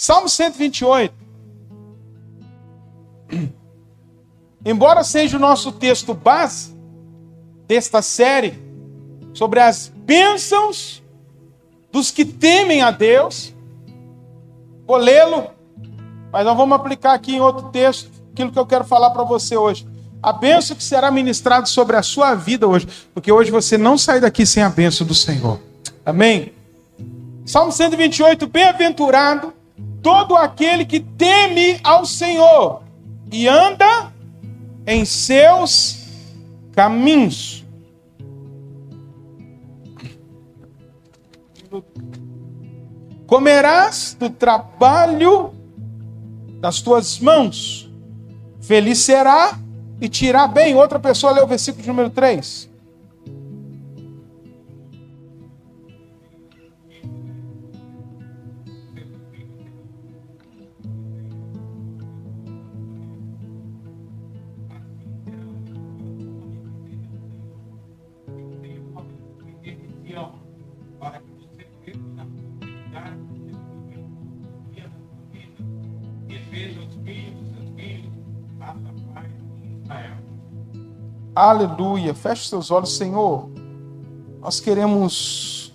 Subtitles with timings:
[0.00, 1.12] Salmo 128.
[4.64, 6.74] Embora seja o nosso texto base
[7.68, 8.58] desta série
[9.34, 11.02] sobre as bênçãos
[11.92, 13.54] dos que temem a Deus,
[14.86, 15.50] vou lê-lo,
[16.32, 19.54] mas nós vamos aplicar aqui em outro texto aquilo que eu quero falar para você
[19.54, 19.86] hoje.
[20.22, 24.18] A bênção que será ministrada sobre a sua vida hoje, porque hoje você não sai
[24.18, 25.60] daqui sem a bênção do Senhor.
[26.06, 26.54] Amém?
[27.44, 29.59] Salmo 128, bem-aventurado
[30.02, 32.82] todo aquele que teme ao Senhor
[33.30, 34.12] e anda
[34.86, 36.06] em seus
[36.72, 37.64] caminhos.
[43.26, 45.52] Comerás do trabalho
[46.60, 47.88] das tuas mãos,
[48.60, 49.56] feliz será
[50.00, 50.74] e tirar bem.
[50.74, 52.69] Outra pessoa lê o versículo número 3.
[81.40, 82.12] Aleluia.
[82.12, 83.48] Feche seus olhos, Senhor.
[84.42, 85.72] Nós queremos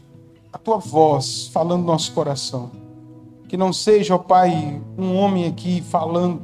[0.54, 2.70] a tua voz falando no nosso coração.
[3.48, 6.44] Que não seja, ó Pai, um homem aqui falando,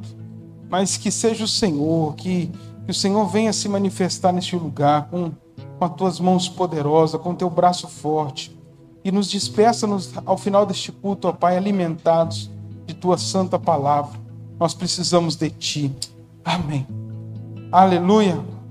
[0.68, 2.50] mas que seja o Senhor, que,
[2.84, 5.30] que o Senhor venha se manifestar neste lugar com,
[5.78, 8.58] com as tuas mãos poderosas, com o teu braço forte.
[9.04, 12.50] E nos despeça-nos ao final deste culto, ó Pai, alimentados
[12.86, 14.18] de tua santa palavra.
[14.58, 15.94] Nós precisamos de ti.
[16.44, 16.84] Amém.
[17.70, 18.61] Aleluia.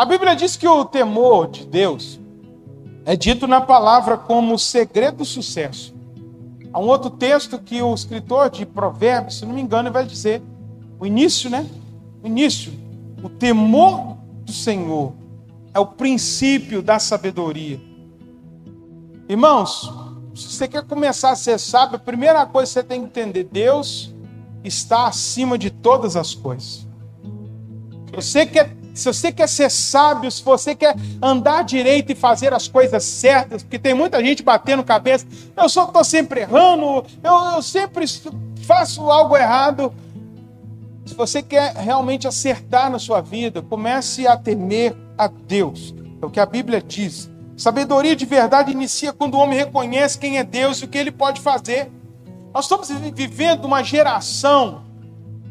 [0.00, 2.18] A Bíblia diz que o temor de Deus
[3.04, 5.94] é dito na palavra como segredo do sucesso.
[6.72, 10.40] Há um outro texto que o escritor de Provérbios, se não me engano, vai dizer,
[10.98, 11.66] o início, né?
[12.22, 12.72] O início.
[13.22, 15.12] O temor do Senhor
[15.74, 17.78] é o princípio da sabedoria.
[19.28, 19.92] Irmãos,
[20.34, 23.44] se você quer começar a ser sábio, a primeira coisa que você tem que entender:
[23.52, 24.14] Deus
[24.64, 26.88] está acima de todas as coisas.
[28.14, 32.68] Você quer se você quer ser sábio, se você quer andar direito e fazer as
[32.68, 37.62] coisas certas, porque tem muita gente batendo cabeça, eu só estou sempre errando, eu, eu
[37.62, 38.04] sempre
[38.66, 39.92] faço algo errado.
[41.06, 45.94] Se você quer realmente acertar na sua vida, comece a temer a Deus.
[46.20, 47.30] É o que a Bíblia diz.
[47.56, 51.10] Sabedoria de verdade inicia quando o homem reconhece quem é Deus e o que ele
[51.10, 51.90] pode fazer.
[52.54, 54.82] Nós estamos vivendo uma geração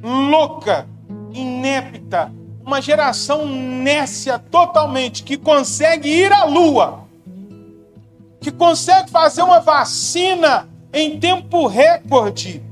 [0.01, 0.87] louca,
[1.31, 2.31] inépita,
[2.69, 7.07] uma geração nécia totalmente, que consegue ir à lua,
[8.39, 12.63] que consegue fazer uma vacina em tempo recorde,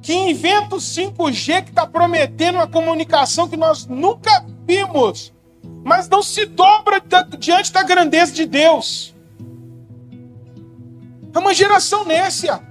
[0.00, 5.32] que inventa o 5G que está prometendo uma comunicação que nós nunca vimos,
[5.84, 7.02] mas não se dobra
[7.36, 9.12] diante da grandeza de Deus.
[11.34, 12.62] É uma geração nécia.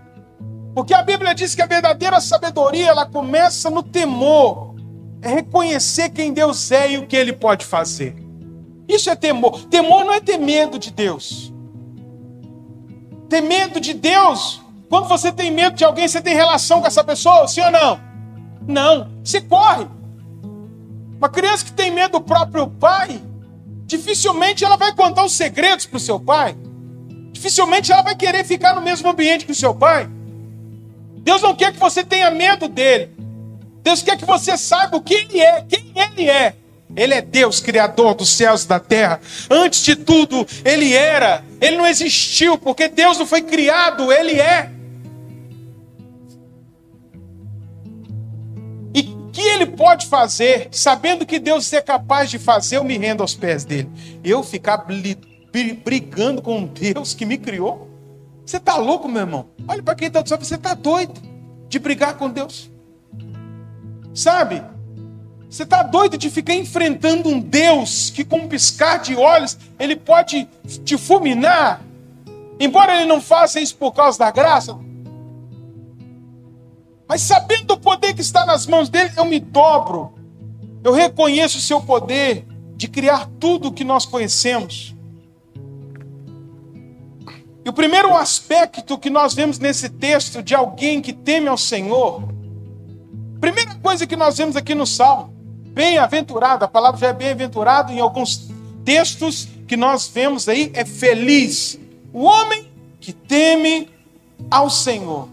[0.74, 4.73] Porque a Bíblia diz que a verdadeira sabedoria ela começa no temor
[5.24, 8.14] é reconhecer quem Deus é e o que Ele pode fazer.
[8.88, 9.66] Isso é temor.
[9.66, 11.52] Temor não é ter medo de Deus.
[13.30, 17.04] Ter medo de Deus, quando você tem medo de alguém, você tem relação com essa
[17.04, 18.00] pessoa, sim ou não?
[18.68, 19.88] Não, você corre.
[21.18, 23.22] Uma criança que tem medo do próprio pai,
[23.86, 26.56] dificilmente ela vai contar os segredos para o seu pai.
[27.32, 30.10] Dificilmente ela vai querer ficar no mesmo ambiente que o seu pai.
[31.20, 33.13] Deus não quer que você tenha medo dele.
[33.84, 36.56] Deus quer que você saiba o que Ele é, quem Ele é.
[36.96, 39.20] Ele é Deus, Criador dos céus e da terra.
[39.50, 41.44] Antes de tudo, Ele era.
[41.60, 44.70] Ele não existiu, porque Deus não foi criado, Ele é.
[48.94, 52.98] E o que Ele pode fazer, sabendo que Deus é capaz de fazer, eu me
[52.98, 53.90] rendo aos pés dele.
[54.24, 54.86] Eu ficar
[55.84, 57.90] brigando com Deus que me criou?
[58.46, 59.48] Você está louco, meu irmão?
[59.68, 61.20] Olha para quem está do céu, você está doido
[61.68, 62.73] de brigar com Deus.
[64.14, 64.64] Sabe?
[65.50, 69.96] Você está doido de ficar enfrentando um Deus que, com um piscar de olhos, ele
[69.96, 70.48] pode
[70.84, 71.82] te fulminar?
[72.60, 74.78] Embora ele não faça isso por causa da graça.
[77.08, 80.14] Mas sabendo o poder que está nas mãos dele, eu me dobro.
[80.84, 84.96] Eu reconheço o seu poder de criar tudo o que nós conhecemos.
[87.64, 92.33] E o primeiro aspecto que nós vemos nesse texto de alguém que teme ao Senhor
[93.44, 95.34] Primeira coisa que nós vemos aqui no Salmo,
[95.74, 98.50] bem-aventurado, a palavra já é bem-aventurado em alguns
[98.86, 101.78] textos que nós vemos aí, é feliz.
[102.14, 103.90] O homem que teme
[104.50, 105.28] ao Senhor.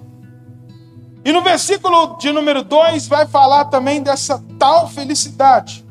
[1.24, 5.84] E no versículo de número 2 vai falar também dessa tal felicidade.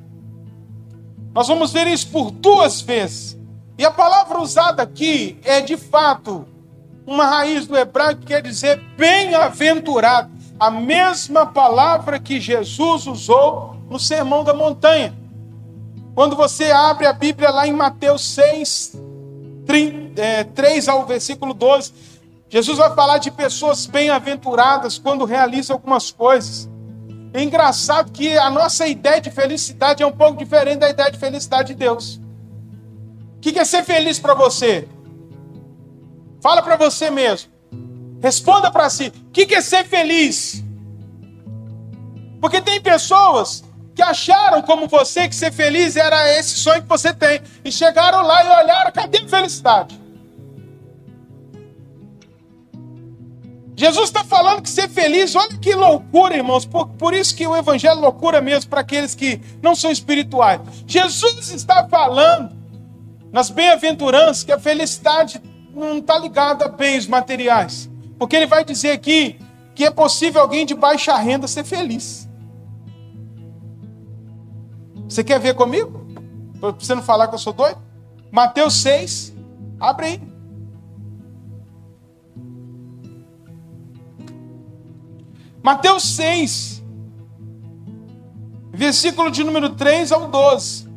[1.33, 3.37] Nós vamos ver isso por duas vezes.
[3.77, 6.45] E a palavra usada aqui é de fato
[7.07, 10.38] uma raiz do hebraico que quer dizer bem-aventurado.
[10.59, 15.13] A mesma palavra que Jesus usou no Sermão da Montanha.
[16.13, 18.97] Quando você abre a Bíblia lá em Mateus 6,
[19.65, 21.93] 3 é, ao versículo 12,
[22.49, 26.67] Jesus vai falar de pessoas bem-aventuradas quando realizam algumas coisas.
[27.33, 31.19] É engraçado que a nossa ideia de felicidade é um pouco diferente da ideia de
[31.19, 32.19] felicidade de Deus.
[33.37, 34.89] O que é ser feliz para você?
[36.41, 37.58] Fala para você mesmo.
[38.21, 39.11] Responda para si.
[39.27, 40.63] O que é ser feliz?
[42.41, 43.63] Porque tem pessoas
[43.95, 47.41] que acharam como você que ser feliz era esse sonho que você tem.
[47.63, 49.99] E chegaram lá e olharam, cadê a felicidade?
[53.75, 56.65] Jesus está falando que ser feliz, olha que loucura, irmãos.
[56.65, 60.59] Por, por isso que o evangelho é loucura mesmo para aqueles que não são espirituais.
[60.85, 62.53] Jesus está falando
[63.31, 65.41] nas bem-aventuranças que a felicidade
[65.73, 67.88] não está ligada a bens materiais.
[68.19, 69.39] Porque ele vai dizer aqui
[69.73, 72.27] que é possível alguém de baixa renda ser feliz.
[75.07, 76.05] Você quer ver comigo?
[76.59, 77.79] Para você não falar que eu sou doido?
[78.29, 79.33] Mateus 6,
[79.79, 80.21] abre aí.
[85.63, 86.83] Mateus 6,
[88.71, 90.88] versículo de número 3 ao 12.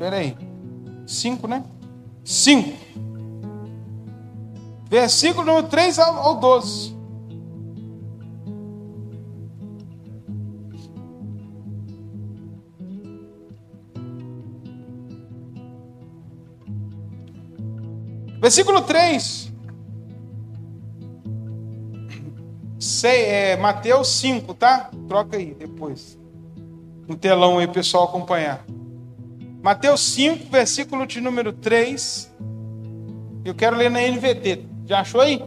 [0.00, 0.34] Espera aí.
[1.06, 1.62] 5, né?
[2.24, 2.72] 5.
[4.88, 6.96] Versículo número 3 ao 12.
[18.40, 19.52] Versículo 3.
[22.78, 24.90] Sei, é, Mateus 5, tá?
[25.06, 26.18] Troca aí depois.
[27.06, 28.64] No telão aí, pessoal acompanhar.
[29.62, 32.30] Mateus 5, versículo de número 3.
[33.44, 34.64] Eu quero ler na NVT.
[34.86, 35.42] Já achou aí?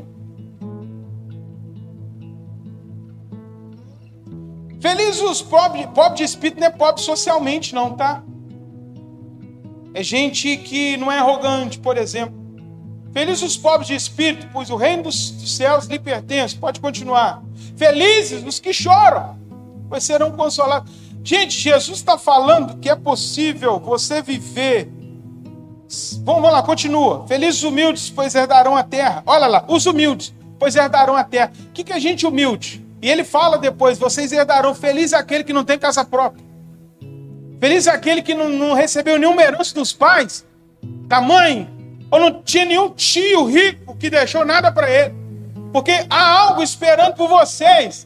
[4.79, 8.21] Feliz os pobres, pobre de espírito não é pobre socialmente, não, tá?
[9.93, 12.43] É gente que não é arrogante, por exemplo.
[13.13, 16.55] Felizes os pobres de espírito, pois o reino dos céus lhe pertence.
[16.55, 17.43] Pode continuar.
[17.77, 19.39] Felizes os que choram,
[19.87, 20.91] pois serão consolados.
[21.23, 24.91] Gente, Jesus está falando que é possível você viver.
[26.23, 27.25] Vamos lá, continua.
[27.27, 29.23] Felizes os humildes, pois herdarão a terra.
[29.25, 31.51] Olha lá, os humildes, pois herdarão a terra.
[31.69, 32.85] O que, que é gente humilde?
[33.01, 34.75] E ele fala depois: vocês herdarão.
[34.75, 36.43] Feliz aquele que não tem casa própria.
[37.57, 40.45] Feliz aquele que não, não recebeu nenhuma herança dos pais,
[41.07, 41.69] da mãe,
[42.11, 45.15] ou não tinha nenhum tio rico que deixou nada para ele.
[45.71, 48.05] Porque há algo esperando por vocês.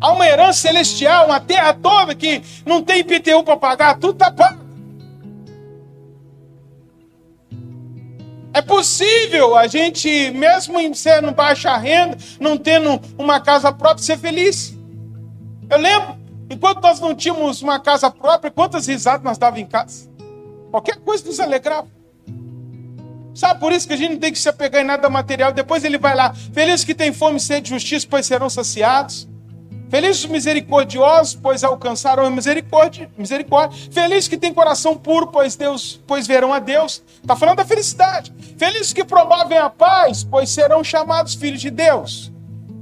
[0.00, 4.30] Há uma herança celestial, uma terra toda que não tem IPTU para pagar, tudo está
[4.30, 4.66] pago.
[8.52, 14.18] É possível a gente, mesmo em sendo baixa renda, não tendo uma casa própria, ser
[14.18, 14.74] feliz.
[15.68, 16.16] Eu lembro,
[16.48, 20.08] enquanto nós não tínhamos uma casa própria, quantas risadas nós dávamos em casa.
[20.70, 21.88] Qualquer coisa nos alegrava.
[23.34, 25.52] Sabe por isso que a gente não tem que se apegar em nada material.
[25.52, 26.32] Depois ele vai lá.
[26.54, 29.28] Felizes que têm fome sede de justiça, pois serão saciados.
[29.88, 33.10] Felizes os misericordiosos, pois alcançaram a misericórdia.
[33.16, 33.78] misericórdia.
[33.90, 37.02] Felizes que têm coração puro, pois Deus, pois verão a Deus.
[37.20, 38.34] Está falando da felicidade.
[38.56, 42.32] Felizes que promovem a paz, pois serão chamados filhos de Deus.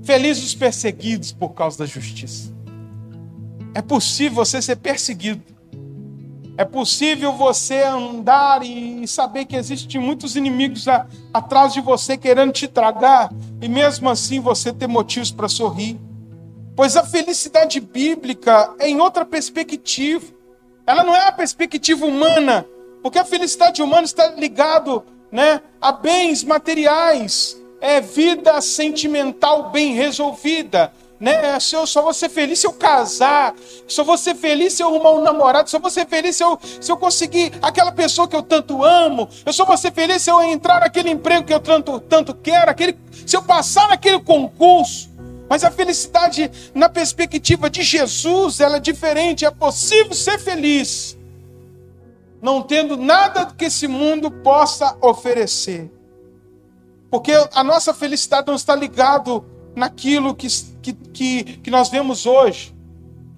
[0.02, 2.52] Felizes os perseguidos por causa da justiça.
[3.74, 5.54] É possível você ser perseguido
[6.56, 12.52] é possível você andar e saber que existem muitos inimigos a, atrás de você querendo
[12.52, 15.98] te tragar, e mesmo assim você ter motivos para sorrir.
[16.76, 20.26] Pois a felicidade bíblica é em outra perspectiva.
[20.86, 22.66] Ela não é a perspectiva humana,
[23.02, 30.92] porque a felicidade humana está ligado, né, a bens materiais, é vida sentimental bem resolvida,
[31.18, 31.58] né?
[31.60, 33.54] Se eu só vou ser feliz se eu casar,
[33.86, 36.58] só vou ser feliz se eu arrumar um namorado, só vou ser feliz se eu,
[36.80, 40.30] se eu conseguir aquela pessoa que eu tanto amo, eu só vou ser feliz se
[40.30, 45.13] eu entrar naquele emprego que eu tanto, tanto quero, aquele, se eu passar naquele concurso.
[45.48, 49.44] Mas a felicidade, na perspectiva de Jesus, ela é diferente.
[49.44, 51.16] É possível ser feliz,
[52.40, 55.90] não tendo nada que esse mundo possa oferecer.
[57.10, 59.44] Porque a nossa felicidade não está ligado
[59.76, 60.48] naquilo que,
[61.12, 62.74] que, que, nós vemos hoje.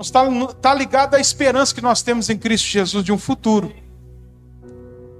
[0.00, 3.74] Está, está ligado à esperança que nós temos em Cristo Jesus de um futuro.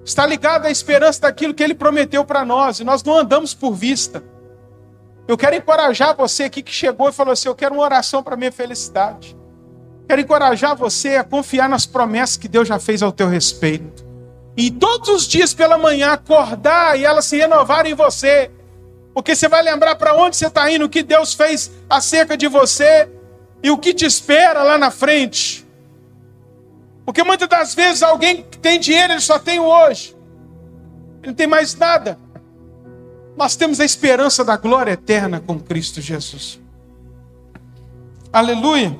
[0.04, 3.74] está ligado à esperança daquilo que ele prometeu para nós, e nós não andamos por
[3.74, 4.22] vista.
[5.28, 8.36] Eu quero encorajar você aqui que chegou e falou assim: Eu quero uma oração para
[8.36, 9.36] minha felicidade.
[10.08, 14.06] Quero encorajar você a confiar nas promessas que Deus já fez ao teu respeito.
[14.56, 18.50] E todos os dias pela manhã acordar e elas se renovarem em você.
[19.12, 22.46] Porque você vai lembrar para onde você está indo, o que Deus fez acerca de
[22.46, 23.08] você
[23.62, 25.66] e o que te espera lá na frente.
[27.04, 30.16] Porque muitas das vezes alguém que tem dinheiro, ele só tem o hoje.
[31.22, 32.18] Ele não tem mais nada.
[33.36, 36.58] Nós temos a esperança da glória eterna com Cristo Jesus.
[38.32, 38.98] Aleluia.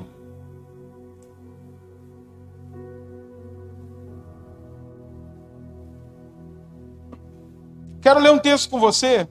[7.99, 9.27] Quero ler um texto com você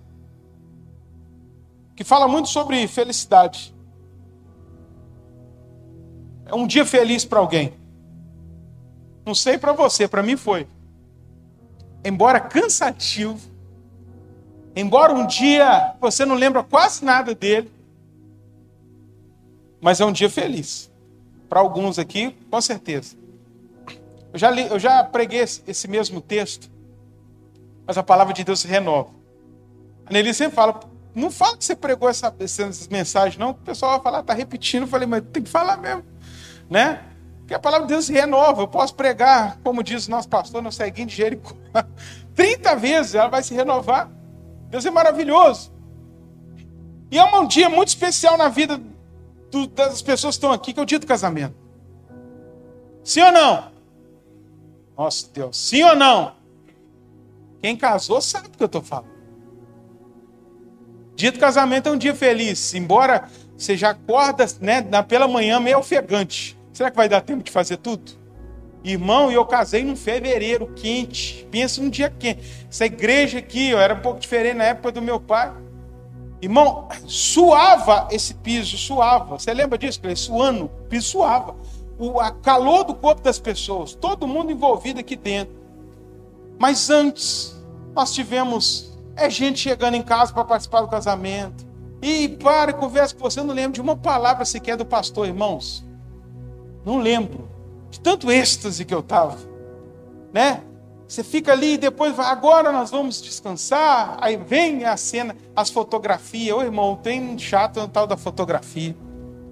[1.95, 3.75] que fala muito sobre felicidade.
[6.45, 7.73] É um dia feliz para alguém.
[9.25, 10.69] Não sei para você, para mim foi.
[12.05, 13.56] Embora cansativo,
[14.77, 17.73] embora um dia você não lembra quase nada dele,
[19.81, 20.91] mas é um dia feliz.
[21.49, 23.17] Para alguns aqui, com certeza.
[24.33, 26.71] Eu já, li, eu já preguei esse mesmo texto
[27.87, 29.11] mas a palavra de Deus se renova.
[30.05, 30.81] A Nelly sempre fala,
[31.15, 34.83] não fala que você pregou essa, essas mensagens, não, o pessoal vai falar, está repetindo.
[34.83, 36.05] Eu falei, mas tem que falar mesmo,
[36.69, 37.03] né?
[37.39, 38.63] Porque a palavra de Deus se renova.
[38.63, 41.55] Eu posso pregar, como diz o nosso pastor no seguinte Jericó,
[42.35, 44.11] 30 vezes ela vai se renovar.
[44.69, 45.73] Deus é maravilhoso.
[47.11, 48.81] E é um dia muito especial na vida
[49.51, 51.55] do, das pessoas que estão aqui, que é o dia do casamento.
[53.05, 53.73] Sim ou não?
[54.97, 56.35] Nossa Deus, sim ou não?
[57.61, 59.17] Quem casou sabe o que eu estou falando.
[61.15, 65.79] Dia do casamento é um dia feliz, embora você já acorda né, pela manhã meio
[65.79, 66.59] ofegante.
[66.73, 68.13] Será que vai dar tempo de fazer tudo?
[68.89, 71.45] Irmão, eu casei num fevereiro quente.
[71.51, 72.67] Pensa num dia quente.
[72.71, 75.53] Essa igreja aqui ó, era um pouco diferente na época do meu pai.
[76.41, 79.41] Irmão, suava esse piso, suava.
[79.41, 80.01] Você lembra disso?
[80.15, 81.57] Suando, o piso suava.
[81.99, 82.13] O
[82.43, 85.57] calor do corpo das pessoas, todo mundo envolvido aqui dentro.
[86.57, 87.57] Mas antes,
[87.93, 91.67] nós tivemos é gente chegando em casa para participar do casamento.
[92.01, 95.85] E para, conversa com você, eu não lembro de uma palavra sequer do pastor, irmãos.
[96.85, 97.49] Não lembro.
[97.97, 99.39] De tanto êxtase que eu estava.
[100.31, 100.61] Né?
[101.09, 104.19] Você fica ali e depois, agora nós vamos descansar.
[104.21, 106.55] Aí vem a cena, as fotografias.
[106.55, 108.95] Ô irmão, tem chato no tal da fotografia.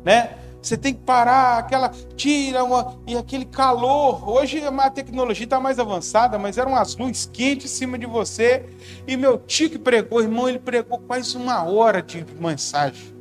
[0.04, 0.36] Né?
[0.60, 4.28] Você tem que parar, aquela tira uma, e aquele calor.
[4.28, 8.66] Hoje a tecnologia está mais avançada, mas eram as luzes quentes em cima de você.
[9.06, 13.14] E meu tio que pregou, irmão, ele pregou quase uma hora de mensagem.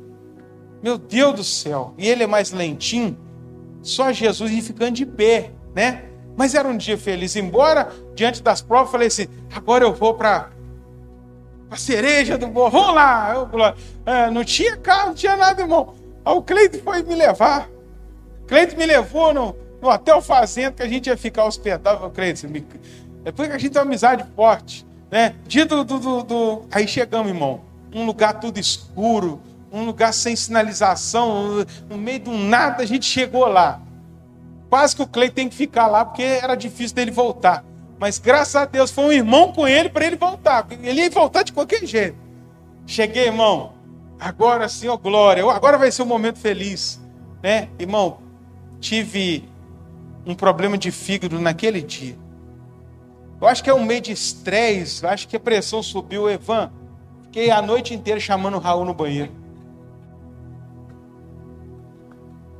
[0.82, 1.94] Meu Deus do céu.
[1.96, 3.23] E ele é mais lentinho.
[3.84, 6.04] Só Jesus ia ficando de pé, né?
[6.34, 7.36] Mas era um dia feliz.
[7.36, 10.48] Embora diante das provas, eu falei assim: agora eu vou para
[11.70, 12.70] a cereja do morro.
[12.70, 13.34] Vamos lá.
[13.34, 13.48] Eu,
[14.10, 15.94] é, não tinha carro, não tinha nada, irmão.
[16.24, 17.68] Aí o Cleito foi me levar.
[18.46, 22.08] Cleito me levou no, no hotel fazenda que a gente ia ficar hospedado.
[22.10, 22.66] Cleito, me...
[23.22, 25.34] depois que a gente tem uma amizade forte, né?
[25.46, 27.60] Dia do, do, do, do, Aí chegamos, irmão.
[27.94, 29.40] Um lugar tudo escuro,
[29.74, 33.80] um lugar sem sinalização, no meio do nada a gente chegou lá.
[34.70, 37.64] Quase que o Cleito tem que ficar lá porque era difícil dele voltar.
[37.98, 40.66] Mas graças a Deus foi um irmão com ele para ele voltar.
[40.82, 42.16] Ele ia voltar de qualquer jeito.
[42.86, 43.72] Cheguei, irmão.
[44.18, 45.44] Agora sim, ó glória.
[45.50, 47.00] Agora vai ser um momento feliz,
[47.42, 47.68] né?
[47.78, 48.18] Irmão,
[48.80, 49.48] tive
[50.24, 52.16] um problema de fígado naquele dia.
[53.40, 56.70] Eu acho que é um meio de estresse, acho que a pressão subiu, Evan.
[57.24, 59.43] Fiquei a noite inteira chamando o Raul no banheiro.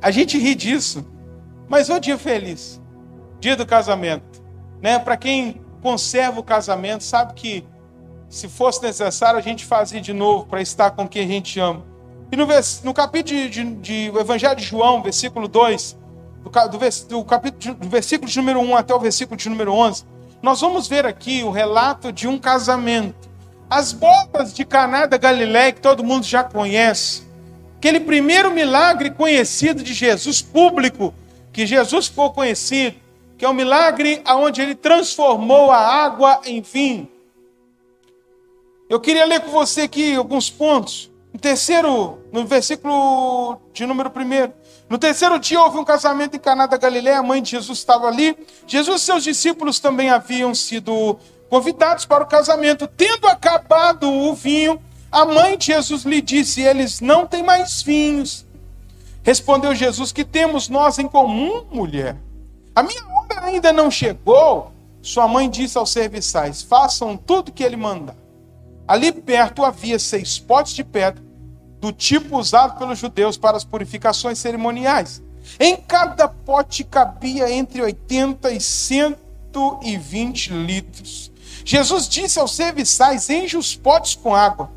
[0.05, 1.03] A gente ri disso,
[1.67, 2.79] mas o dia feliz,
[3.39, 4.39] dia do casamento,
[4.79, 4.99] né?
[4.99, 7.65] Para quem conserva o casamento, sabe que
[8.29, 11.83] se fosse necessário, a gente fazia de novo para estar com quem a gente ama.
[12.31, 12.45] E no,
[12.83, 15.97] no capítulo de, de, de, Evangelho de João, versículo 2,
[16.43, 20.03] do, do, do, capítulo, do versículo de número 1 até o versículo de número 11,
[20.39, 23.27] nós vamos ver aqui o relato de um casamento.
[23.67, 27.24] As bodas de Caná da Galiléia, que todo mundo já conhece.
[27.85, 31.13] Aquele primeiro milagre conhecido de Jesus, público,
[31.53, 32.95] que Jesus ficou conhecido,
[33.37, 37.07] que é o um milagre onde ele transformou a água em vinho.
[38.89, 41.11] Eu queria ler com você aqui alguns pontos.
[41.31, 44.51] No terceiro, no versículo de número primeiro.
[44.89, 48.07] No terceiro dia houve um casamento em Caná da Galiléia, a mãe de Jesus estava
[48.07, 48.35] ali.
[48.65, 51.19] Jesus e seus discípulos também haviam sido
[51.51, 52.87] convidados para o casamento.
[52.87, 54.81] Tendo acabado o vinho,
[55.15, 58.45] a mãe de Jesus lhe disse: Eles não têm mais vinhos.
[59.23, 62.17] Respondeu Jesus: Que temos nós em comum, mulher?
[62.75, 64.73] A minha hora ainda não chegou.
[65.01, 68.17] sua mãe disse aos serviçais: façam tudo que ele mandar.
[68.85, 71.23] Ali perto havia seis potes de pedra,
[71.79, 75.23] do tipo usado pelos judeus para as purificações cerimoniais.
[75.57, 81.31] Em cada pote cabia entre 80 e 120 litros.
[81.63, 84.74] Jesus disse aos serviçais: Enche os potes com água.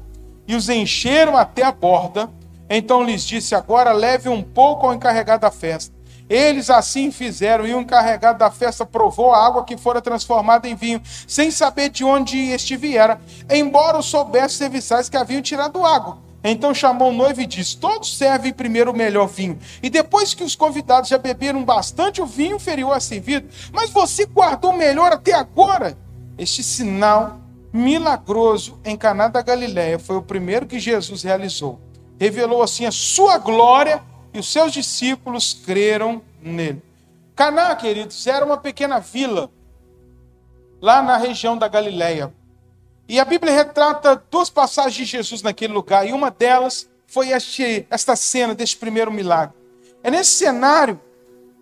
[0.49, 2.31] E os encheram até a borda.
[2.69, 5.95] Então lhes disse: Agora leve um pouco ao encarregado da festa.
[6.29, 10.75] Eles assim fizeram, e o encarregado da festa provou a água que fora transformada em
[10.75, 16.19] vinho, sem saber de onde este viera, embora soubesse os serviçais que haviam tirado água.
[16.45, 19.59] Então chamou o noivo e disse: Todos servem primeiro o melhor vinho.
[19.83, 23.49] E depois que os convidados já beberam bastante, o vinho feriu a servido.
[23.73, 25.97] Mas você guardou melhor até agora.
[26.37, 27.41] Este sinal
[27.73, 31.81] milagroso em Caná da Galiléia foi o primeiro que Jesus realizou.
[32.19, 36.83] Revelou assim a sua glória e os seus discípulos creram nele.
[37.35, 39.51] Caná, queridos, era uma pequena vila
[40.81, 42.33] lá na região da Galiléia.
[43.09, 47.87] E a Bíblia retrata duas passagens de Jesus naquele lugar, e uma delas foi este,
[47.89, 49.57] esta cena deste primeiro milagre.
[50.03, 51.01] É nesse cenário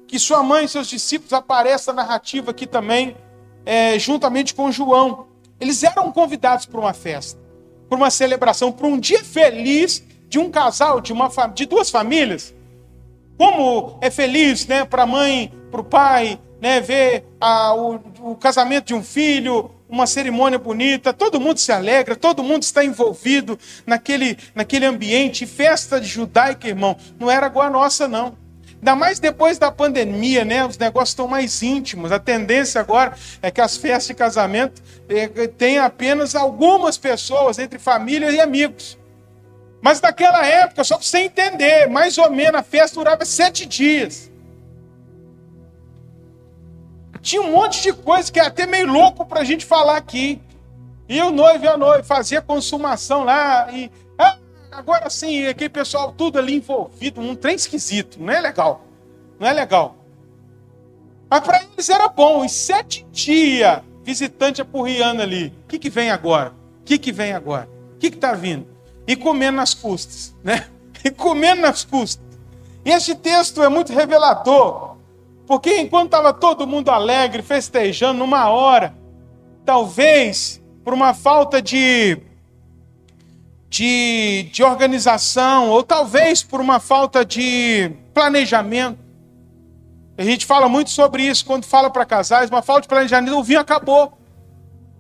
[0.07, 3.17] que sua mãe e seus discípulos aparecem na narrativa aqui também,
[3.65, 5.27] é, juntamente com João.
[5.61, 7.41] Eles eram convidados para uma festa,
[7.89, 12.55] para uma celebração, para um dia feliz de um casal, de, uma, de duas famílias.
[13.39, 18.37] Como é feliz né, para a mãe, para o pai, né, ver a, o, o
[18.37, 23.59] casamento de um filho, uma cerimônia bonita, todo mundo se alegra, todo mundo está envolvido
[23.87, 25.47] naquele, naquele ambiente.
[25.47, 28.37] Festa judaica, irmão, não era igual a nossa, não.
[28.87, 30.65] Ainda mais depois da pandemia, né?
[30.65, 32.13] Os negócios estão mais íntimos.
[32.13, 37.81] A tendência agora é que as festas de casamento é, tem apenas algumas pessoas entre
[37.81, 38.97] família e amigos.
[39.83, 44.31] Mas naquela época, só para você entender, mais ou menos a festa durava sete dias.
[47.21, 50.41] Tinha um monte de coisa que é até meio louco para a gente falar aqui.
[51.09, 53.67] E o noivo e a noiva fazia consumação lá.
[53.73, 53.91] E
[54.77, 58.19] agora sim, aquele pessoal tudo ali envolvido, um trem esquisito.
[58.21, 58.85] Não é legal.
[59.39, 59.97] Não é legal.
[61.29, 62.45] Mas para eles era bom.
[62.45, 65.53] Em sete dias, visitante apurriando ali.
[65.65, 66.55] O que, que vem agora?
[66.81, 67.69] O que, que vem agora?
[67.95, 68.67] O que está vindo?
[69.07, 70.69] E comendo nas custas, né?
[71.05, 72.25] E comendo nas custas.
[72.85, 74.97] E este texto é muito revelador
[75.47, 78.95] porque enquanto estava todo mundo alegre, festejando, numa hora,
[79.65, 82.19] talvez por uma falta de,
[83.69, 88.99] de, de organização, ou talvez por uma falta de planejamento,
[90.19, 93.45] a gente fala muito sobre isso quando fala para casais, uma falta de planejamento, o
[93.45, 94.17] vinho acabou.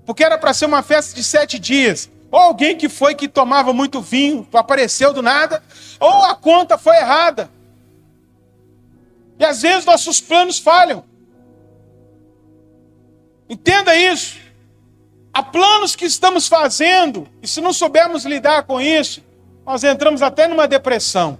[0.04, 2.10] Porque era para ser uma festa de sete dias.
[2.30, 5.62] Ou alguém que foi que tomava muito vinho, apareceu do nada,
[5.98, 7.50] ou a conta foi errada.
[9.38, 11.04] E às vezes nossos planos falham.
[13.48, 14.45] Entenda isso.
[15.36, 19.22] Há planos que estamos fazendo, e se não soubermos lidar com isso,
[19.66, 21.38] nós entramos até numa depressão.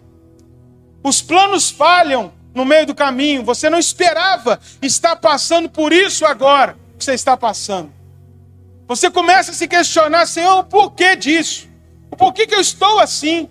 [1.02, 3.42] Os planos falham no meio do caminho.
[3.42, 7.90] Você não esperava estar passando por isso agora que você está passando.
[8.86, 11.66] Você começa a se questionar, Senhor, o porquê disso?
[12.10, 13.48] O porquê que eu estou assim?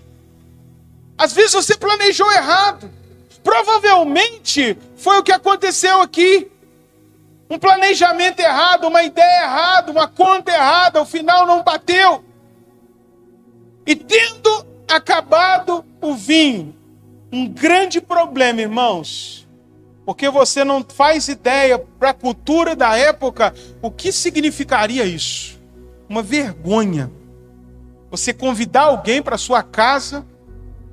[1.18, 2.92] Às vezes você planejou errado.
[3.44, 6.52] Provavelmente foi o que aconteceu aqui.
[7.50, 12.24] Um planejamento errado, uma ideia errada, uma conta errada, o final não bateu.
[13.86, 16.76] E tendo acabado o vinho,
[17.32, 19.48] um grande problema, irmãos,
[20.06, 25.60] porque você não faz ideia para a cultura da época o que significaria isso.
[26.10, 27.12] Uma vergonha.
[28.10, 30.26] Você convidar alguém para sua casa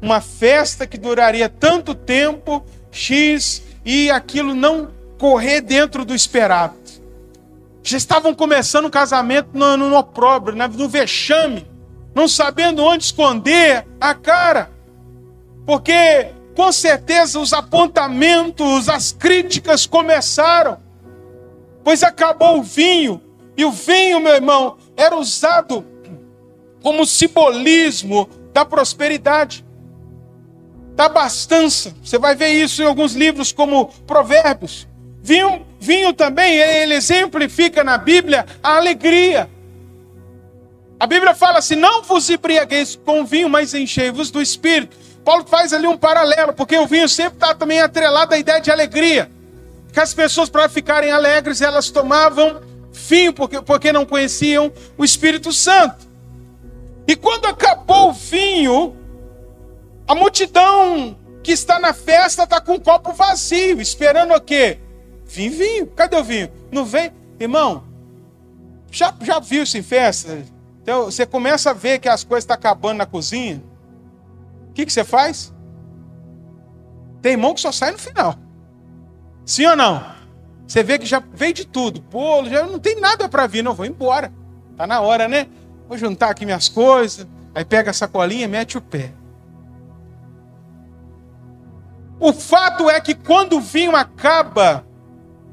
[0.02, 4.90] uma festa que duraria tanto tempo, X, e aquilo não
[5.22, 6.74] correr dentro do esperado.
[7.80, 11.64] Já estavam começando o casamento no, no, no opróbrio, no vexame,
[12.12, 14.68] não sabendo onde esconder a cara,
[15.64, 20.78] porque com certeza os apontamentos, as críticas começaram,
[21.84, 23.22] pois acabou o vinho,
[23.56, 25.86] e o vinho, meu irmão, era usado
[26.82, 29.64] como simbolismo da prosperidade
[30.96, 31.94] da abastança.
[32.02, 34.90] Você vai ver isso em alguns livros como Provérbios.
[35.22, 39.48] Vinho, vinho também, ele exemplifica na Bíblia a alegria.
[40.98, 44.96] A Bíblia fala assim: não vos embriagueis com vinho, mas enchei-vos do Espírito.
[45.24, 48.70] Paulo faz ali um paralelo, porque o vinho sempre está também atrelado à ideia de
[48.70, 49.30] alegria.
[49.92, 52.60] Que as pessoas, para ficarem alegres, elas tomavam
[52.92, 56.10] vinho, porque, porque não conheciam o Espírito Santo.
[57.06, 58.96] E quando acabou o vinho,
[60.08, 64.78] a multidão que está na festa está com um copo vazio, esperando o quê?
[65.32, 65.86] Vinho, vinho.
[65.86, 66.50] Cadê o vinho?
[66.70, 67.10] Não vem?
[67.40, 67.84] Irmão,
[68.90, 70.44] já, já viu isso em festa?
[70.82, 73.62] Então, você começa a ver que as coisas estão tá acabando na cozinha.
[74.68, 75.52] O que, que você faz?
[77.22, 78.34] Tem irmão que só sai no final.
[79.46, 80.04] Sim ou não?
[80.66, 82.02] Você vê que já veio de tudo.
[82.02, 83.74] Bolo, já não tem nada para vir, não.
[83.74, 84.30] Vou embora.
[84.76, 85.48] Tá na hora, né?
[85.88, 87.26] Vou juntar aqui minhas coisas.
[87.54, 89.12] Aí pega a sacolinha e mete o pé.
[92.20, 94.84] O fato é que quando o vinho acaba,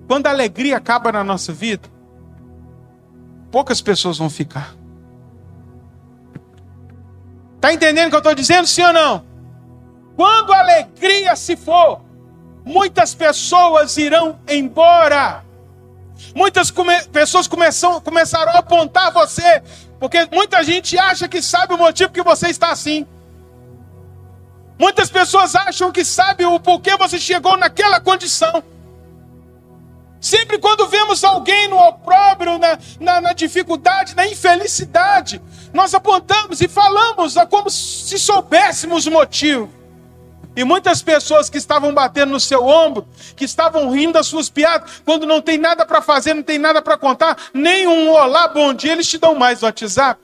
[0.09, 1.87] quando a alegria acaba na nossa vida,
[3.51, 4.75] poucas pessoas vão ficar.
[7.57, 9.23] Está entendendo o que eu estou dizendo, sim ou não?
[10.15, 12.01] Quando a alegria se for,
[12.65, 15.45] muitas pessoas irão embora.
[16.35, 19.61] Muitas come pessoas começam, começarão a apontar você,
[19.99, 23.05] porque muita gente acha que sabe o motivo que você está assim.
[24.79, 28.63] Muitas pessoas acham que sabe o porquê você chegou naquela condição.
[30.21, 35.41] Sempre quando vemos alguém no opróbrio, na, na, na, dificuldade, na infelicidade,
[35.73, 39.69] nós apontamos e falamos como se soubéssemos o motivo.
[40.55, 45.01] E muitas pessoas que estavam batendo no seu ombro, que estavam rindo das suas piadas,
[45.05, 48.73] quando não tem nada para fazer, não tem nada para contar, nem um olá, bom
[48.73, 50.19] dia, eles te dão mais no WhatsApp.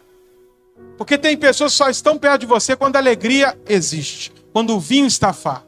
[0.97, 4.79] Porque tem pessoas que só estão perto de você quando a alegria existe, quando o
[4.79, 5.65] vinho está farto.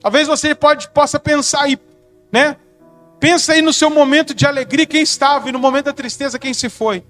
[0.00, 1.76] Talvez você pode, possa pensar aí,
[2.30, 2.56] né?
[3.18, 6.52] Pensa aí no seu momento de alegria, quem estava, e no momento da tristeza, quem
[6.52, 7.04] se foi.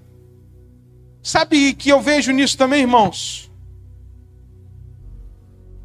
[1.21, 3.51] Sabe que eu vejo nisso também, irmãos?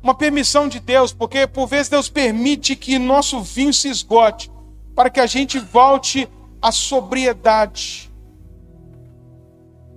[0.02, 4.50] Uma permissão de Deus, porque por vezes Deus permite que nosso vinho se esgote,
[4.94, 6.28] para que a gente volte
[6.61, 8.12] à sobriedade.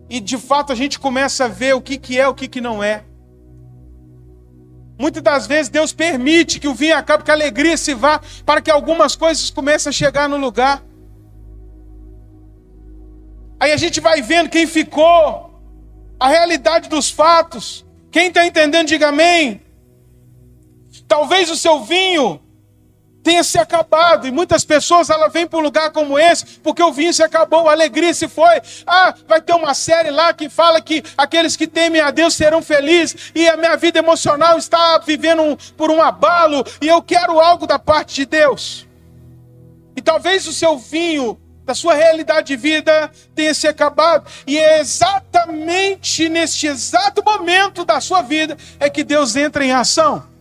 [0.09, 2.61] E de fato a gente começa a ver o que, que é, o que, que
[2.61, 3.03] não é.
[4.97, 8.61] Muitas das vezes Deus permite que o vinho acabe, que a alegria se vá, para
[8.61, 10.81] que algumas coisas comecem a chegar no lugar.
[13.59, 15.53] Aí a gente vai vendo quem ficou,
[16.19, 17.85] a realidade dos fatos.
[18.11, 19.61] Quem está entendendo, diga amém.
[21.07, 22.41] Talvez o seu vinho
[23.25, 24.27] tenha se acabado.
[24.27, 27.67] E muitas pessoas ela vêm para um lugar como esse porque o vinho se acabou,
[27.67, 28.61] a alegria se foi.
[28.85, 32.61] Ah, vai ter uma série lá que fala que aqueles que temem a Deus serão
[32.61, 37.39] felizes e a minha vida emocional está vivendo um, por um abalo e eu quero
[37.39, 38.87] algo da parte de Deus.
[39.95, 44.29] E talvez o seu vinho da sua realidade de vida tenha se acabado.
[44.45, 50.34] E é exatamente neste exato momento da sua vida é que Deus entra em ação.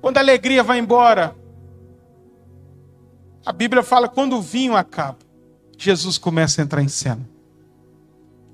[0.00, 1.34] Quando a alegria vai embora,
[3.44, 5.18] a Bíblia fala quando o vinho acaba,
[5.76, 7.28] Jesus começa a entrar em cena.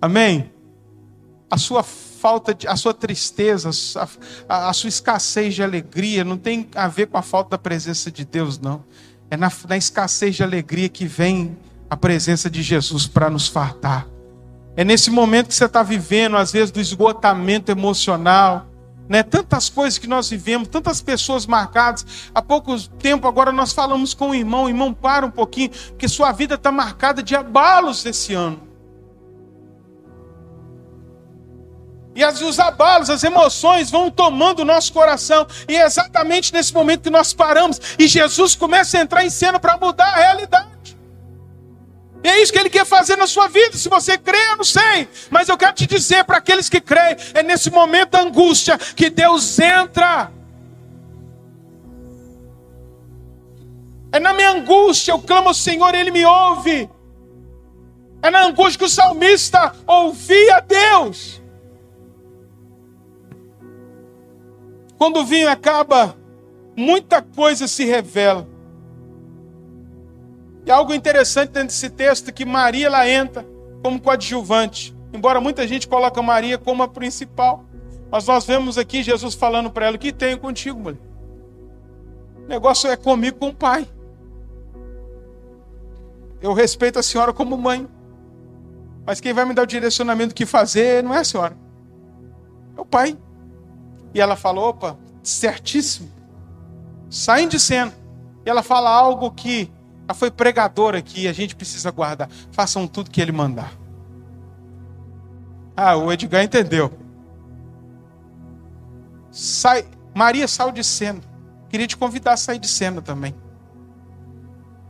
[0.00, 0.52] Amém?
[1.50, 4.08] A sua falta, de, a sua tristeza, a,
[4.48, 8.10] a, a sua escassez de alegria não tem a ver com a falta da presença
[8.10, 8.84] de Deus, não.
[9.30, 11.56] É na, na escassez de alegria que vem
[11.88, 14.06] a presença de Jesus para nos fartar.
[14.76, 18.66] É nesse momento que você está vivendo, às vezes, do esgotamento emocional
[19.08, 19.22] né?
[19.22, 22.04] Tantas coisas que nós vivemos, tantas pessoas marcadas.
[22.34, 26.32] Há pouco tempo agora nós falamos com o irmão, irmão para um pouquinho, porque sua
[26.32, 28.74] vida está marcada de abalos esse ano.
[32.14, 35.46] E as, os abalos, as emoções vão tomando o nosso coração.
[35.68, 37.80] E é exatamente nesse momento que nós paramos.
[37.98, 40.73] E Jesus começa a entrar em cena para mudar a realidade.
[42.24, 43.76] E é isso que ele quer fazer na sua vida.
[43.76, 45.06] Se você crê, eu não sei.
[45.28, 49.10] Mas eu quero te dizer para aqueles que creem: é nesse momento da angústia que
[49.10, 50.32] Deus entra.
[54.10, 56.88] É na minha angústia, eu clamo ao Senhor, Ele me ouve.
[58.22, 61.42] É na angústia que o salmista ouvia Deus.
[64.96, 66.16] Quando o vinho acaba,
[66.74, 68.53] muita coisa se revela.
[70.66, 73.46] E algo interessante dentro desse texto é que Maria ela entra
[73.82, 74.96] como coadjuvante.
[75.12, 77.64] Embora muita gente coloque Maria como a principal.
[78.10, 80.98] Mas nós vemos aqui Jesus falando para ela: que tenho contigo, mulher?
[82.44, 83.86] O negócio é comigo com o pai.
[86.40, 87.88] Eu respeito a senhora como mãe.
[89.06, 91.56] Mas quem vai me dar o direcionamento do que fazer não é a senhora.
[92.76, 93.16] É o pai.
[94.14, 96.10] E ela falou: opa, certíssimo.
[97.10, 97.92] Saem de cena.
[98.44, 99.70] E ela fala algo que
[100.06, 102.28] ela foi pregadora aqui, a gente precisa guardar.
[102.52, 103.72] Façam tudo que ele mandar.
[105.76, 106.92] Ah, o Edgar entendeu.
[109.30, 111.20] Sai, Maria saiu de cena.
[111.68, 113.34] Queria te convidar a sair de cena também.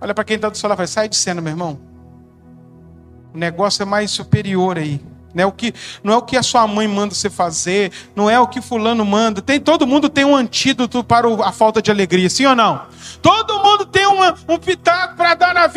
[0.01, 1.81] Olha para quem está do seu lado, vai, sai de cena, meu irmão.
[3.33, 5.01] O negócio é mais superior aí.
[5.35, 8.31] Não é, o que, não é o que a sua mãe manda você fazer, não
[8.31, 9.43] é o que fulano manda.
[9.43, 12.83] Tem, todo mundo tem um antídoto para a falta de alegria, sim ou não?
[13.21, 15.35] Todo mundo tem uma, um pitaco para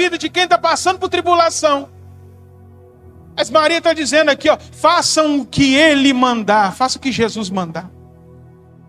[0.08, 1.90] cuidado de quem está passando por tribulação.
[3.36, 7.50] Mas Maria está dizendo aqui, ó, façam o que ele mandar, façam o que Jesus
[7.50, 7.90] mandar.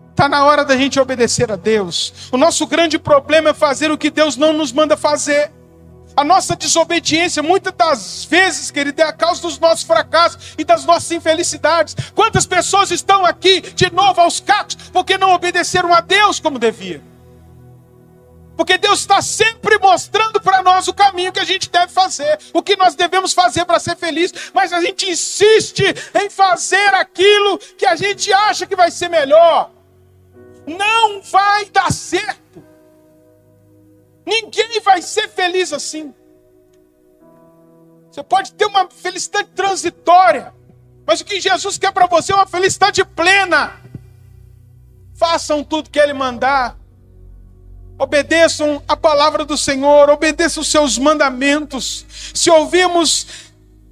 [0.09, 2.29] Está na hora da gente obedecer a Deus.
[2.31, 5.51] O nosso grande problema é fazer o que Deus não nos manda fazer.
[6.15, 10.83] A nossa desobediência, muitas das vezes, querido, é a causa dos nossos fracassos e das
[10.85, 11.95] nossas infelicidades.
[12.13, 17.01] Quantas pessoas estão aqui de novo aos cacos porque não obedeceram a Deus como devia?
[18.59, 22.61] Porque Deus está sempre mostrando para nós o caminho que a gente deve fazer, o
[22.61, 25.81] que nós devemos fazer para ser feliz, mas a gente insiste
[26.21, 29.71] em fazer aquilo que a gente acha que vai ser melhor.
[30.67, 32.61] Não vai dar certo.
[34.29, 36.13] Ninguém vai ser feliz assim.
[38.11, 40.53] Você pode ter uma felicidade transitória,
[41.03, 43.81] mas o que Jesus quer para você é uma felicidade plena.
[45.15, 46.77] Façam tudo que Ele mandar,
[47.97, 52.05] obedeçam a palavra do Senhor, obedeçam os seus mandamentos.
[52.33, 53.48] Se ouvimos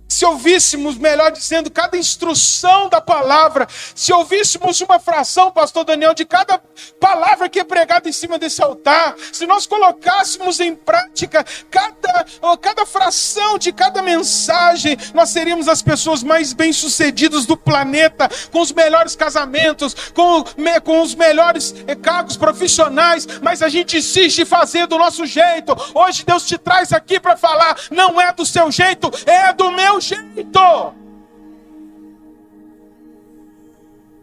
[0.08, 6.26] se ouvíssemos, melhor dizendo, cada instrução da palavra, se ouvíssemos uma fração, pastor Daniel, de
[6.26, 6.62] cada
[7.00, 12.26] palavra que é pregada em cima desse altar, se nós colocássemos em prática cada,
[12.62, 18.72] cada fração de cada mensagem, nós seríamos as pessoas mais bem-sucedidas do planeta, com os
[18.72, 20.44] melhores casamentos, com,
[20.84, 25.76] com os melhores eh, cargos profissionais, mas a gente insiste em fazer do nosso jeito.
[25.94, 29.97] Hoje Deus te traz aqui para falar, não é do seu jeito, é do meu
[30.00, 30.94] jeito.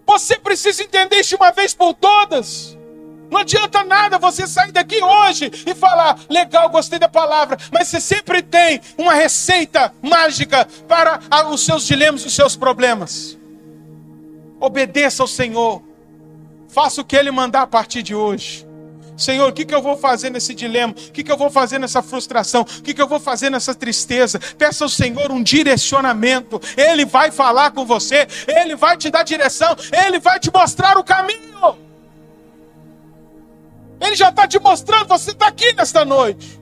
[0.06, 2.76] Você precisa entender isso uma vez por todas.
[3.30, 8.00] Não adianta nada você sair daqui hoje e falar, legal, gostei da palavra, mas você
[8.00, 13.36] sempre tem uma receita mágica para os seus dilemas os seus problemas.
[14.60, 15.82] Obedeça ao Senhor,
[16.68, 18.66] faça o que Ele mandar a partir de hoje.
[19.16, 20.92] Senhor, o que, que eu vou fazer nesse dilema?
[20.92, 22.62] O que, que eu vou fazer nessa frustração?
[22.62, 24.40] O que, que eu vou fazer nessa tristeza?
[24.58, 26.60] Peça ao Senhor um direcionamento.
[26.76, 31.04] Ele vai falar com você, Ele vai te dar direção, Ele vai te mostrar o
[31.04, 31.78] caminho.
[34.00, 36.60] Ele já está te mostrando, você está aqui nesta noite.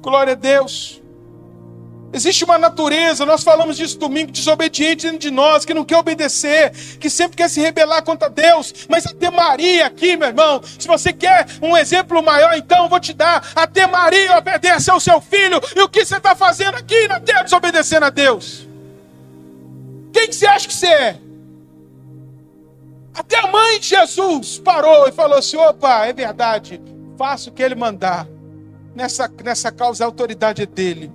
[0.00, 1.02] Glória a Deus.
[2.16, 6.70] Existe uma natureza, nós falamos disso domingo, desobediente dentro de nós, que não quer obedecer,
[6.98, 8.72] que sempre quer se rebelar contra Deus.
[8.88, 12.98] Mas até Maria aqui, meu irmão, se você quer um exemplo maior, então eu vou
[12.98, 13.46] te dar.
[13.54, 15.60] Até Maria obedece ao seu filho.
[15.76, 18.66] E o que você está fazendo aqui na terra desobedecendo a Deus?
[20.10, 21.18] Quem que você acha que você é?
[23.12, 26.80] Até a mãe de Jesus parou e falou assim: opa, é verdade,
[27.18, 28.26] faça o que ele mandar.
[28.94, 31.12] Nessa, nessa causa a autoridade é dele.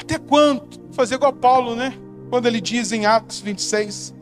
[0.00, 0.68] Até quando?
[0.92, 1.94] Fazer igual Paulo, né?
[2.30, 4.14] Quando ele diz em Atos 26.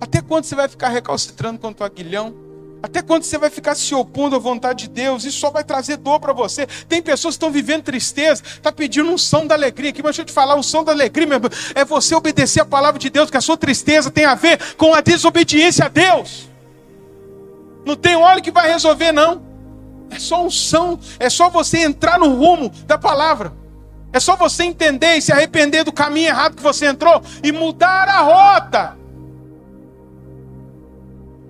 [0.00, 2.34] Até quando você vai ficar recalcitrando contra o aguilhão?
[2.82, 5.24] Até quando você vai ficar se opondo à vontade de Deus?
[5.24, 6.66] Isso só vai trazer dor para você.
[6.88, 10.22] Tem pessoas que estão vivendo tristeza, está pedindo um som da alegria aqui, mas deixa
[10.22, 11.38] eu te falar: o som da alegria meu,
[11.76, 14.92] é você obedecer a palavra de Deus, que a sua tristeza tem a ver com
[14.92, 16.50] a desobediência a Deus.
[17.86, 19.40] Não tem óleo que vai resolver, não.
[20.10, 23.61] É só um som, é só você entrar no rumo da palavra.
[24.12, 28.08] É só você entender e se arrepender do caminho errado que você entrou e mudar
[28.08, 28.96] a rota.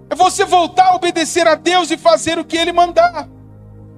[0.09, 3.29] É você voltar a obedecer a Deus e fazer o que Ele mandar.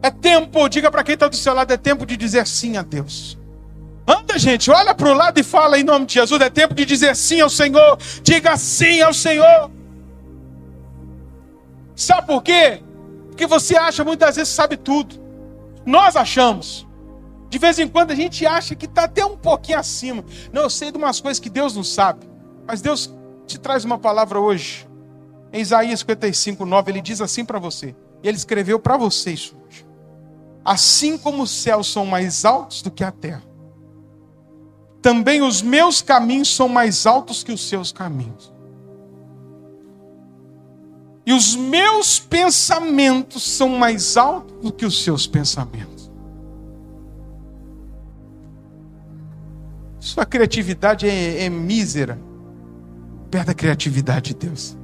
[0.03, 2.83] É tempo, diga para quem está do seu lado, é tempo de dizer sim a
[2.83, 3.37] Deus.
[4.07, 6.41] Anda, gente, olha para o lado e fala em nome de Jesus.
[6.41, 7.99] É tempo de dizer sim ao Senhor.
[8.23, 9.71] Diga sim ao Senhor.
[11.97, 12.83] Sabe por quê?
[13.29, 15.17] Porque você acha muitas vezes sabe tudo.
[15.87, 16.87] Nós achamos.
[17.49, 20.25] De vez em quando a gente acha que está até um pouquinho acima.
[20.53, 22.27] Não, eu sei de umas coisas que Deus não sabe.
[22.67, 23.13] Mas Deus
[23.47, 24.89] te traz uma palavra hoje.
[25.53, 27.95] Em Isaías 55, 9, ele diz assim para você.
[28.23, 29.87] Ele escreveu para você isso hoje.
[30.65, 33.43] Assim como os céus são mais altos do que a terra,
[35.03, 38.55] também os meus caminhos são mais altos que os seus caminhos.
[41.27, 45.94] E os meus pensamentos são mais altos do que os seus pensamentos.
[50.05, 52.21] Sua criatividade é, é mísera
[53.31, 54.77] perto da criatividade de Deus.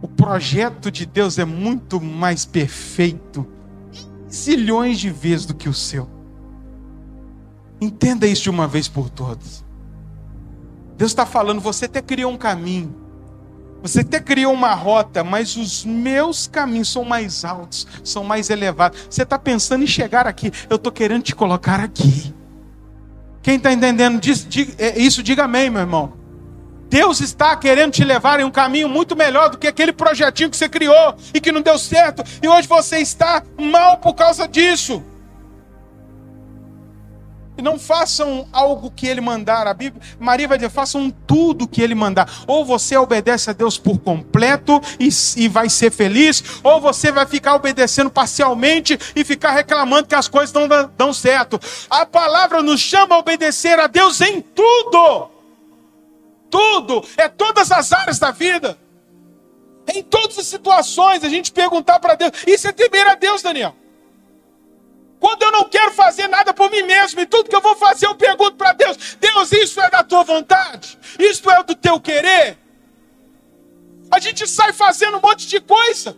[0.00, 3.44] O projeto de Deus é muito mais perfeito,
[4.32, 6.08] zilhões de vezes do que o seu.
[7.80, 9.64] Entenda isso de uma vez por todas.
[10.96, 12.94] Deus está falando, você até criou um caminho,
[13.82, 19.08] você até criou uma rota, mas os meus caminhos são mais altos, são mais elevados.
[19.10, 22.32] Você está pensando em chegar aqui, eu estou querendo te colocar aqui.
[23.42, 24.20] Quem está entendendo
[24.78, 26.12] é, isso, diga amém, meu irmão.
[26.88, 30.56] Deus está querendo te levar em um caminho muito melhor do que aquele projetinho que
[30.56, 35.02] você criou e que não deu certo, e hoje você está mal por causa disso.
[37.60, 39.66] E não façam algo que ele mandar.
[39.66, 42.26] A Bíblia, Maria vai dizer: façam tudo que ele mandar.
[42.46, 47.26] Ou você obedece a Deus por completo e, e vai ser feliz, ou você vai
[47.26, 51.60] ficar obedecendo parcialmente e ficar reclamando que as coisas não dão certo.
[51.90, 55.28] A palavra nos chama a obedecer a Deus em tudo.
[56.48, 58.78] Tudo, é todas as áreas da vida.
[59.94, 62.32] Em todas as situações, a gente perguntar para Deus.
[62.46, 63.74] Isso é temer a Deus, Daniel.
[65.20, 68.06] Quando eu não quero fazer nada por mim mesmo, e tudo que eu vou fazer,
[68.06, 70.98] eu pergunto para Deus: Deus, isso é da tua vontade?
[71.18, 72.58] Isso é do teu querer?
[74.10, 76.16] A gente sai fazendo um monte de coisa.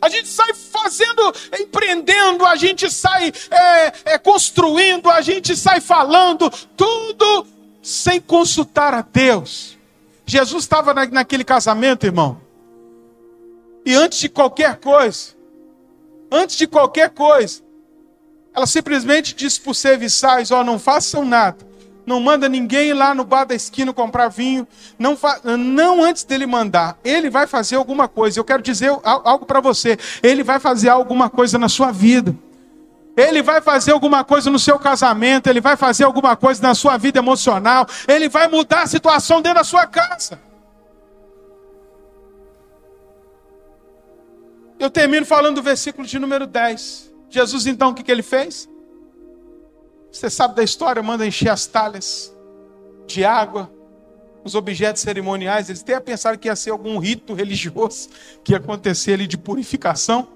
[0.00, 6.50] A gente sai fazendo, empreendendo, a gente sai é, é, construindo, a gente sai falando,
[6.76, 7.46] tudo
[7.80, 9.78] sem consultar a Deus.
[10.26, 12.40] Jesus estava na, naquele casamento, irmão.
[13.86, 15.34] E antes de qualquer coisa,
[16.30, 17.62] antes de qualquer coisa,
[18.56, 21.58] ela simplesmente disse para os serviçais: Ó, oh, não façam nada.
[22.06, 24.66] Não manda ninguém lá no bar da esquina comprar vinho.
[24.98, 25.18] Não,
[25.58, 26.96] não antes dele mandar.
[27.04, 28.38] Ele vai fazer alguma coisa.
[28.38, 29.98] Eu quero dizer algo para você.
[30.22, 32.34] Ele vai fazer alguma coisa na sua vida.
[33.16, 35.48] Ele vai fazer alguma coisa no seu casamento.
[35.48, 37.86] Ele vai fazer alguma coisa na sua vida emocional.
[38.06, 40.40] Ele vai mudar a situação dentro da sua casa.
[44.78, 47.15] Eu termino falando do versículo de número 10.
[47.28, 48.68] Jesus, então, o que, que ele fez?
[50.10, 52.34] Você sabe da história, manda encher as talhas
[53.06, 53.70] de água,
[54.42, 55.68] os objetos cerimoniais.
[55.68, 58.08] Eles até pensaram que ia ser algum rito religioso
[58.42, 60.28] que ia acontecer ali de purificação.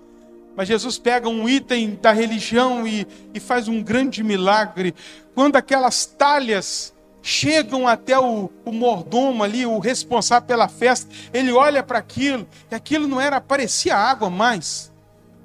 [0.57, 4.94] Mas Jesus pega um item da religião e, e faz um grande milagre.
[5.35, 11.83] Quando aquelas talhas chegam até o, o, mordomo ali, o responsável pela festa, ele olha
[11.83, 14.89] para aquilo, e aquilo não era, parecia água mais.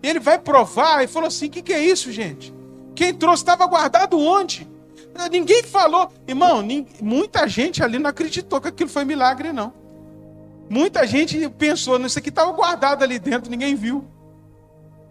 [0.06, 2.54] Ele vai provar e falou assim: o que, que é isso, gente?
[2.94, 4.68] Quem trouxe estava guardado onde?
[5.32, 6.64] Ninguém falou, irmão,
[7.02, 9.74] muita gente ali não acreditou que aquilo foi milagre, não.
[10.70, 14.06] Muita gente pensou, isso aqui estava guardado ali dentro, ninguém viu.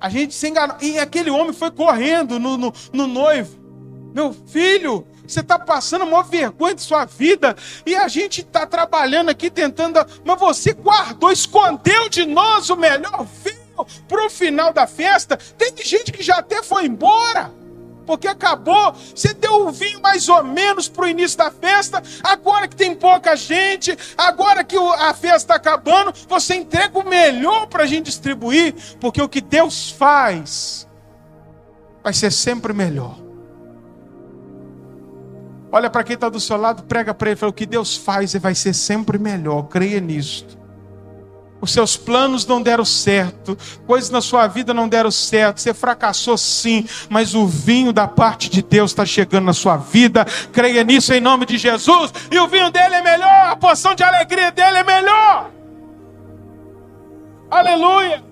[0.01, 0.77] A gente se enganou.
[0.81, 3.59] E aquele homem foi correndo no, no, no noivo.
[4.15, 9.31] Meu filho, você está passando uma vergonha de sua vida e a gente está trabalhando
[9.31, 10.05] aqui tentando.
[10.25, 13.64] Mas você guardou, escondeu de nós o melhor filho
[14.09, 17.51] para o final da festa, tem gente que já até foi embora.
[18.07, 22.69] Porque acabou, você deu o vinho mais ou menos para o início da festa, agora
[22.69, 27.85] que tem pouca gente, agora que a festa está acabando, você entrega o melhor para
[27.85, 30.87] a gente distribuir, porque o que Deus faz
[32.03, 33.17] vai ser sempre melhor.
[35.73, 38.35] Olha para quem está do seu lado, prega para ele, fala, o que Deus faz
[38.35, 40.64] vai ser sempre melhor, creia nisto
[41.65, 46.39] os seus planos não deram certo, coisas na sua vida não deram certo, você fracassou
[46.39, 51.13] sim, mas o vinho da parte de Deus está chegando na sua vida, creia nisso
[51.13, 54.79] em nome de Jesus, e o vinho dele é melhor, a porção de alegria dele
[54.79, 55.51] é melhor.
[57.51, 58.23] Aleluia!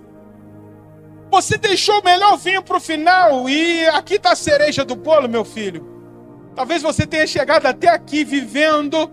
[1.31, 5.29] Você deixou o melhor vinho para o final, e aqui está a cereja do bolo,
[5.29, 5.89] meu filho.
[6.55, 9.11] Talvez você tenha chegado até aqui vivendo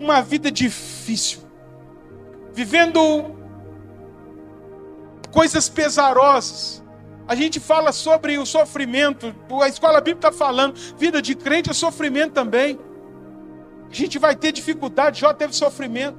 [0.00, 1.39] uma vida difícil
[2.52, 3.36] vivendo
[5.30, 6.82] coisas pesarosas.
[7.26, 11.72] A gente fala sobre o sofrimento, a escola bíblica está falando, vida de crente é
[11.72, 12.78] sofrimento também.
[13.88, 16.18] A gente vai ter dificuldade, já teve sofrimento,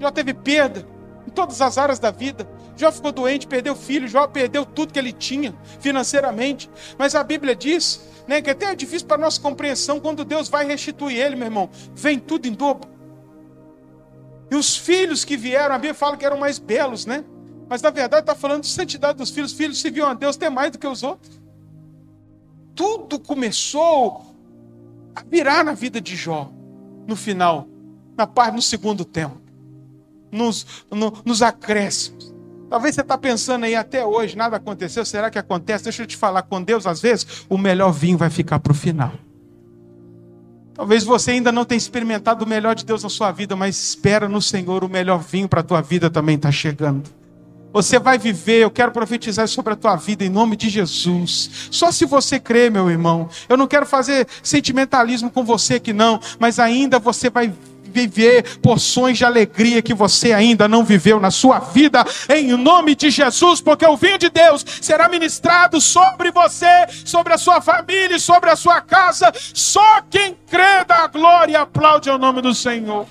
[0.00, 0.86] já teve perda
[1.26, 2.48] em todas as áreas da vida.
[2.76, 6.70] Já ficou doente, perdeu filho, já perdeu tudo que ele tinha financeiramente.
[6.96, 10.64] Mas a Bíblia diz, né, que até é difícil para nossa compreensão quando Deus vai
[10.64, 11.68] restituir ele, meu irmão.
[11.94, 12.97] Vem tudo em dobro.
[14.50, 17.24] E os filhos que vieram, a Bíblia fala que eram mais belos, né?
[17.68, 19.52] Mas na verdade está falando de santidade dos filhos.
[19.52, 21.40] Os filhos se viam a Deus até mais do que os outros.
[22.74, 24.34] Tudo começou
[25.14, 26.50] a virar na vida de Jó,
[27.06, 27.66] no final,
[28.16, 29.40] na parte, no segundo tempo,
[30.30, 32.32] nos, no, nos acréscimos.
[32.70, 35.84] Talvez você está pensando aí até hoje, nada aconteceu, será que acontece?
[35.84, 38.74] Deixa eu te falar, com Deus, às vezes, o melhor vinho vai ficar para o
[38.74, 39.12] final.
[40.78, 44.28] Talvez você ainda não tenha experimentado o melhor de Deus na sua vida, mas espera
[44.28, 47.02] no Senhor, o melhor vinho para a tua vida também está chegando.
[47.72, 51.68] Você vai viver, eu quero profetizar sobre a tua vida em nome de Jesus.
[51.68, 53.28] Só se você crê, meu irmão.
[53.48, 57.52] Eu não quero fazer sentimentalismo com você aqui não, mas ainda você vai
[57.88, 63.10] viver porções de alegria que você ainda não viveu na sua vida, em nome de
[63.10, 68.20] Jesus, porque o vinho de Deus será ministrado sobre você, sobre a sua família e
[68.20, 69.32] sobre a sua casa.
[69.34, 73.06] Só quem crê da glória e aplaude ao nome do Senhor.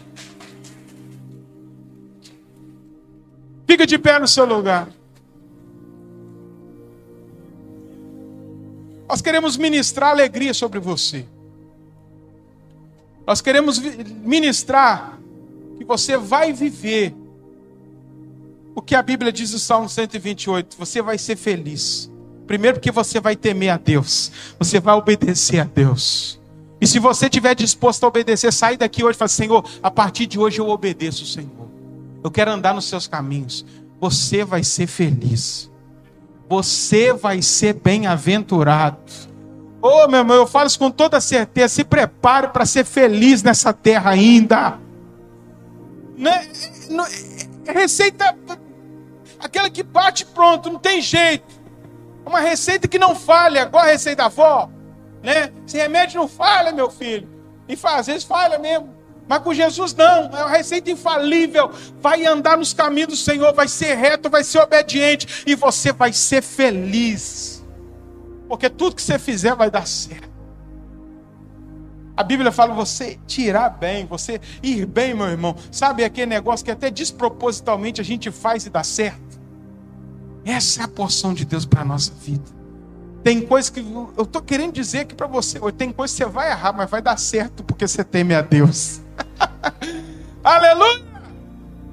[3.67, 4.88] Fica de pé no seu lugar.
[9.09, 11.25] Nós queremos ministrar alegria sobre você.
[13.28, 15.19] Nós queremos ministrar
[15.78, 17.13] que você vai viver
[18.73, 20.78] o que a Bíblia diz no Salmo 128.
[20.80, 22.09] Você vai ser feliz.
[22.47, 26.39] Primeiro, porque você vai temer a Deus, você vai obedecer a Deus.
[26.80, 30.25] E se você estiver disposto a obedecer, sai daqui hoje e fala: Senhor, a partir
[30.25, 31.67] de hoje eu obedeço Senhor.
[32.23, 33.65] Eu quero andar nos seus caminhos.
[33.99, 35.69] Você vai ser feliz.
[36.47, 39.11] Você vai ser bem-aventurado.
[39.82, 41.75] Oh, meu irmão, eu falo isso com toda certeza.
[41.75, 44.80] Se prepare para ser feliz nessa terra ainda.
[46.17, 46.47] Não é,
[46.89, 48.36] não é, receita
[49.39, 51.45] aquela que bate pronto, não tem jeito.
[52.25, 54.69] Uma receita que não falha, igual a receita da avó.
[55.23, 55.51] Né?
[55.65, 57.30] Esse remédio não falha, meu filho.
[57.69, 58.95] E faz, às vezes falha mesmo.
[59.28, 61.69] Mas com Jesus não, é uma receita infalível.
[62.01, 66.13] Vai andar nos caminhos do Senhor, vai ser reto, vai ser obediente e você vai
[66.13, 67.56] ser feliz.
[68.47, 70.37] Porque tudo que você fizer vai dar certo.
[72.15, 75.55] A Bíblia fala você tirar bem, você ir bem, meu irmão.
[75.71, 79.39] Sabe aquele negócio que até despropositalmente a gente faz e dá certo?
[80.43, 82.57] Essa é a porção de Deus para a nossa vida.
[83.23, 86.49] Tem coisas que eu estou querendo dizer aqui para você, tem coisas que você vai
[86.49, 89.01] errar, mas vai dar certo porque você teme a Deus.
[90.43, 91.06] Aleluia!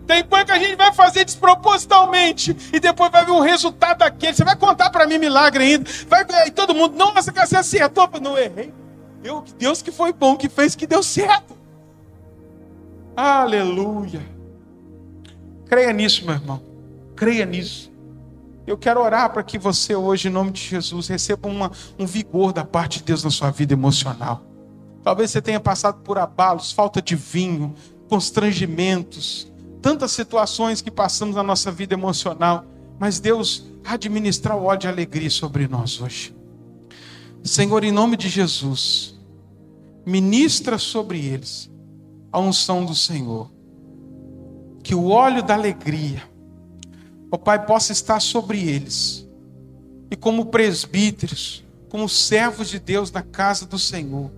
[0.06, 4.34] Tem coisa que a gente vai fazer despropositalmente e depois vai ver o resultado daquele.
[4.34, 5.90] Você vai contar para mim milagre ainda.
[6.08, 6.96] Vai ver, e todo mundo,
[7.32, 8.08] que você acertou.
[8.20, 8.72] Não errei.
[9.22, 11.56] Eu, Deus que foi bom, que fez que deu certo.
[13.16, 14.20] Aleluia.
[15.66, 16.60] Creia nisso, meu irmão.
[17.16, 17.90] Creia nisso.
[18.66, 22.52] Eu quero orar para que você hoje, em nome de Jesus, receba uma, um vigor
[22.52, 24.42] da parte de Deus na sua vida emocional.
[25.02, 27.74] Talvez você tenha passado por abalos, falta de vinho,
[28.08, 29.52] constrangimentos,
[29.84, 32.64] tantas situações que passamos na nossa vida emocional,
[32.98, 36.34] mas Deus administrar o ódio e a alegria sobre nós hoje.
[37.42, 39.14] Senhor, em nome de Jesus,
[40.06, 41.70] ministra sobre eles
[42.32, 43.50] a unção do Senhor.
[44.82, 46.22] Que o óleo da alegria,
[47.30, 49.28] ó Pai, possa estar sobre eles.
[50.10, 54.30] E como presbíteros, como servos de Deus na casa do Senhor,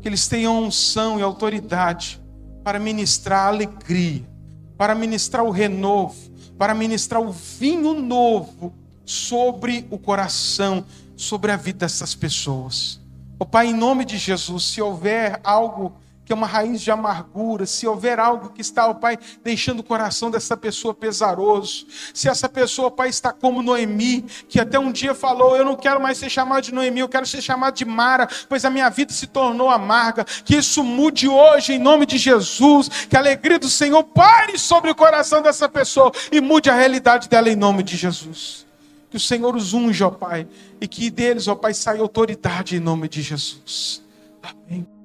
[0.00, 2.22] que eles tenham unção e autoridade
[2.62, 4.35] para ministrar alegria,
[4.76, 6.16] para ministrar o renovo,
[6.58, 8.74] para ministrar o vinho novo
[9.04, 10.84] sobre o coração,
[11.16, 13.00] sobre a vida dessas pessoas.
[13.38, 15.92] Ó Pai, em nome de Jesus, se houver algo
[16.26, 19.84] que é uma raiz de amargura, se houver algo que está, ó Pai, deixando o
[19.84, 25.14] coração dessa pessoa pesaroso, se essa pessoa, Pai, está como Noemi, que até um dia
[25.14, 28.28] falou: Eu não quero mais ser chamado de Noemi, eu quero ser chamado de Mara,
[28.48, 30.24] pois a minha vida se tornou amarga.
[30.24, 34.90] Que isso mude hoje, em nome de Jesus, que a alegria do Senhor pare sobre
[34.90, 38.66] o coração dessa pessoa e mude a realidade dela, em nome de Jesus.
[39.08, 40.48] Que o Senhor os unja, ó Pai,
[40.80, 44.02] e que deles, ó Pai, saia autoridade em nome de Jesus.
[44.42, 44.95] Amém.